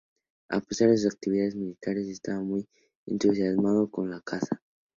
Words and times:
A 0.49 0.59
pesar 0.61 0.89
de 0.89 0.97
sus 0.97 1.13
actividades 1.13 1.55
militares, 1.55 2.07
estaba 2.07 2.41
muy 2.41 2.67
entusiasmado 3.05 3.87
con 3.91 4.09
la 4.09 4.19
caza. 4.19 4.59